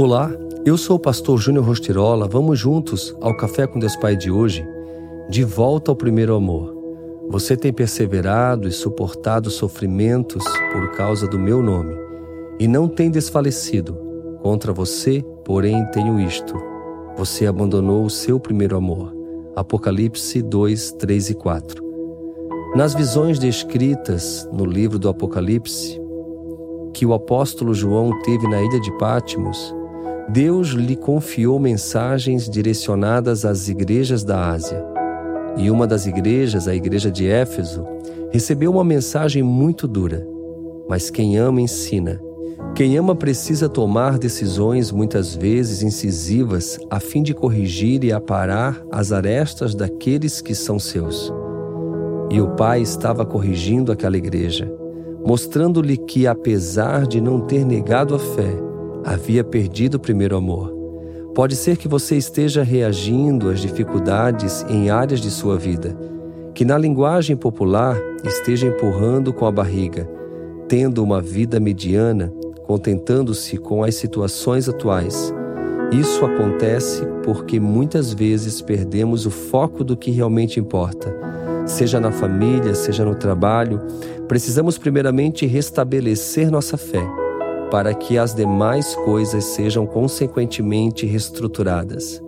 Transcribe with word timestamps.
Olá, 0.00 0.30
eu 0.64 0.78
sou 0.78 0.94
o 0.94 1.00
pastor 1.00 1.40
Júnior 1.40 1.64
Rostirola. 1.64 2.28
Vamos 2.28 2.56
juntos 2.56 3.12
ao 3.20 3.36
Café 3.36 3.66
com 3.66 3.80
Deus 3.80 3.96
Pai 3.96 4.14
de 4.14 4.30
hoje, 4.30 4.64
de 5.28 5.42
volta 5.42 5.90
ao 5.90 5.96
primeiro 5.96 6.36
amor. 6.36 6.72
Você 7.28 7.56
tem 7.56 7.72
perseverado 7.72 8.68
e 8.68 8.70
suportado 8.70 9.50
sofrimentos 9.50 10.44
por 10.72 10.92
causa 10.92 11.26
do 11.26 11.36
meu 11.36 11.60
nome, 11.60 11.96
e 12.60 12.68
não 12.68 12.86
tem 12.86 13.10
desfalecido. 13.10 13.98
Contra 14.40 14.72
você, 14.72 15.20
porém, 15.44 15.84
tenho 15.86 16.20
isto: 16.20 16.54
você 17.16 17.44
abandonou 17.48 18.04
o 18.04 18.10
seu 18.10 18.38
primeiro 18.38 18.76
amor. 18.76 19.12
Apocalipse 19.56 20.40
2, 20.40 20.92
3 20.92 21.30
e 21.30 21.34
4. 21.34 21.84
Nas 22.76 22.94
visões 22.94 23.36
descritas 23.36 24.48
no 24.52 24.64
livro 24.64 24.96
do 24.96 25.08
Apocalipse, 25.08 26.00
que 26.94 27.04
o 27.04 27.12
apóstolo 27.12 27.74
João 27.74 28.16
teve 28.22 28.46
na 28.46 28.62
ilha 28.62 28.78
de 28.78 28.96
Pátimos, 28.96 29.76
Deus 30.30 30.68
lhe 30.68 30.94
confiou 30.94 31.58
mensagens 31.58 32.50
direcionadas 32.50 33.46
às 33.46 33.66
igrejas 33.66 34.22
da 34.22 34.50
Ásia. 34.50 34.84
E 35.56 35.70
uma 35.70 35.86
das 35.86 36.04
igrejas, 36.06 36.68
a 36.68 36.74
igreja 36.74 37.10
de 37.10 37.26
Éfeso, 37.26 37.82
recebeu 38.30 38.70
uma 38.70 38.84
mensagem 38.84 39.42
muito 39.42 39.88
dura. 39.88 40.28
Mas 40.86 41.08
quem 41.08 41.38
ama 41.38 41.62
ensina. 41.62 42.20
Quem 42.74 42.98
ama 42.98 43.14
precisa 43.14 43.70
tomar 43.70 44.18
decisões 44.18 44.92
muitas 44.92 45.34
vezes 45.34 45.82
incisivas 45.82 46.78
a 46.90 47.00
fim 47.00 47.22
de 47.22 47.32
corrigir 47.32 48.04
e 48.04 48.12
aparar 48.12 48.84
as 48.92 49.12
arestas 49.12 49.74
daqueles 49.74 50.42
que 50.42 50.54
são 50.54 50.78
seus. 50.78 51.32
E 52.30 52.38
o 52.38 52.48
pai 52.50 52.82
estava 52.82 53.24
corrigindo 53.24 53.90
aquela 53.90 54.18
igreja, 54.18 54.70
mostrando-lhe 55.24 55.96
que, 55.96 56.26
apesar 56.26 57.06
de 57.06 57.18
não 57.18 57.40
ter 57.40 57.64
negado 57.64 58.14
a 58.14 58.18
fé, 58.18 58.67
havia 59.08 59.42
perdido 59.42 59.94
o 59.94 60.00
primeiro 60.00 60.36
amor. 60.36 60.70
Pode 61.34 61.56
ser 61.56 61.78
que 61.78 61.88
você 61.88 62.16
esteja 62.16 62.62
reagindo 62.62 63.48
às 63.48 63.60
dificuldades 63.60 64.66
em 64.68 64.90
áreas 64.90 65.20
de 65.20 65.30
sua 65.30 65.56
vida, 65.56 65.96
que 66.54 66.62
na 66.62 66.76
linguagem 66.76 67.34
popular 67.34 67.96
esteja 68.22 68.66
empurrando 68.66 69.32
com 69.32 69.46
a 69.46 69.52
barriga, 69.52 70.06
tendo 70.68 71.02
uma 71.02 71.22
vida 71.22 71.58
mediana, 71.58 72.30
contentando-se 72.66 73.56
com 73.56 73.82
as 73.82 73.94
situações 73.94 74.68
atuais. 74.68 75.32
Isso 75.90 76.26
acontece 76.26 77.06
porque 77.24 77.58
muitas 77.58 78.12
vezes 78.12 78.60
perdemos 78.60 79.24
o 79.24 79.30
foco 79.30 79.82
do 79.82 79.96
que 79.96 80.10
realmente 80.10 80.60
importa. 80.60 81.16
Seja 81.64 81.98
na 81.98 82.12
família, 82.12 82.74
seja 82.74 83.06
no 83.06 83.14
trabalho, 83.14 83.80
precisamos 84.26 84.76
primeiramente 84.76 85.46
restabelecer 85.46 86.50
nossa 86.50 86.76
fé 86.76 87.08
para 87.70 87.94
que 87.94 88.18
as 88.18 88.34
demais 88.34 88.94
coisas 88.96 89.44
sejam 89.44 89.86
consequentemente 89.86 91.06
reestruturadas. 91.06 92.22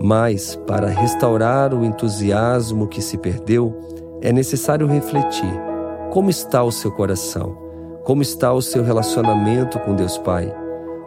Mas, 0.00 0.56
para 0.66 0.88
restaurar 0.88 1.72
o 1.72 1.84
entusiasmo 1.84 2.88
que 2.88 3.00
se 3.00 3.16
perdeu, 3.18 3.72
é 4.20 4.32
necessário 4.32 4.86
refletir: 4.86 5.52
como 6.10 6.28
está 6.30 6.62
o 6.62 6.72
seu 6.72 6.90
coração? 6.90 7.56
Como 8.04 8.20
está 8.20 8.52
o 8.52 8.60
seu 8.60 8.82
relacionamento 8.82 9.78
com 9.78 9.94
Deus 9.94 10.18
Pai? 10.18 10.52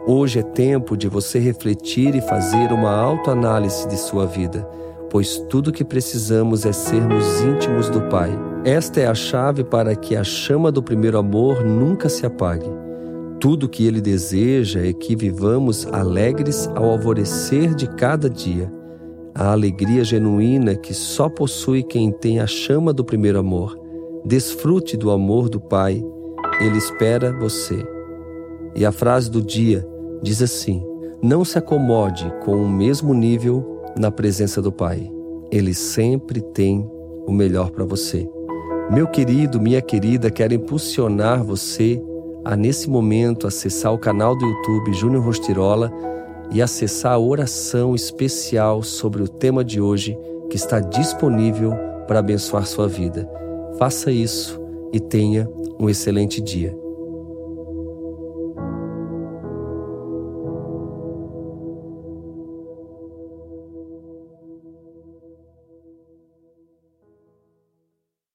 Hoje 0.06 0.38
é 0.38 0.42
tempo 0.42 0.96
de 0.96 1.08
você 1.08 1.38
refletir 1.38 2.14
e 2.14 2.20
fazer 2.22 2.72
uma 2.72 2.90
autoanálise 2.90 3.86
de 3.88 3.98
sua 3.98 4.24
vida, 4.24 4.66
pois 5.10 5.36
tudo 5.50 5.72
que 5.72 5.84
precisamos 5.84 6.64
é 6.64 6.72
sermos 6.72 7.40
íntimos 7.42 7.90
do 7.90 8.00
Pai. 8.02 8.30
Esta 8.64 9.00
é 9.00 9.06
a 9.06 9.14
chave 9.14 9.62
para 9.62 9.94
que 9.94 10.16
a 10.16 10.24
chama 10.24 10.72
do 10.72 10.82
primeiro 10.82 11.18
amor 11.18 11.64
nunca 11.64 12.08
se 12.08 12.24
apague. 12.24 12.85
Tudo 13.46 13.68
que 13.68 13.86
Ele 13.86 14.00
deseja 14.00 14.84
é 14.84 14.92
que 14.92 15.14
vivamos 15.14 15.86
alegres 15.86 16.66
ao 16.74 16.90
alvorecer 16.90 17.76
de 17.76 17.86
cada 17.86 18.28
dia. 18.28 18.68
A 19.32 19.52
alegria 19.52 20.02
genuína 20.02 20.74
que 20.74 20.92
só 20.92 21.28
possui 21.28 21.84
quem 21.84 22.10
tem 22.10 22.40
a 22.40 22.46
chama 22.48 22.92
do 22.92 23.04
primeiro 23.04 23.38
amor. 23.38 23.78
Desfrute 24.24 24.96
do 24.96 25.12
amor 25.12 25.48
do 25.48 25.60
Pai, 25.60 26.04
Ele 26.60 26.76
espera 26.76 27.32
você. 27.38 27.86
E 28.74 28.84
a 28.84 28.90
frase 28.90 29.30
do 29.30 29.40
dia 29.40 29.86
diz 30.20 30.42
assim: 30.42 30.84
Não 31.22 31.44
se 31.44 31.56
acomode 31.56 32.28
com 32.44 32.56
o 32.56 32.68
mesmo 32.68 33.14
nível 33.14 33.84
na 33.96 34.10
presença 34.10 34.60
do 34.60 34.72
Pai. 34.72 35.08
Ele 35.52 35.72
sempre 35.72 36.40
tem 36.40 36.84
o 37.28 37.30
melhor 37.30 37.70
para 37.70 37.84
você. 37.84 38.28
Meu 38.90 39.06
querido, 39.06 39.60
minha 39.60 39.80
querida, 39.80 40.32
quero 40.32 40.52
impulsionar 40.52 41.44
você 41.44 42.02
a 42.46 42.54
nesse 42.54 42.88
momento 42.88 43.48
acessar 43.48 43.92
o 43.92 43.98
canal 43.98 44.36
do 44.36 44.46
YouTube 44.46 44.92
Júnior 44.92 45.24
Rostirola 45.24 45.92
e 46.52 46.62
acessar 46.62 47.14
a 47.14 47.18
oração 47.18 47.92
especial 47.92 48.84
sobre 48.84 49.20
o 49.20 49.26
tema 49.28 49.64
de 49.64 49.80
hoje 49.80 50.16
que 50.48 50.54
está 50.54 50.78
disponível 50.78 51.72
para 52.06 52.20
abençoar 52.20 52.64
sua 52.64 52.86
vida. 52.86 53.28
Faça 53.80 54.12
isso 54.12 54.60
e 54.92 55.00
tenha 55.00 55.50
um 55.76 55.90
excelente 55.90 56.40
dia. 56.40 56.85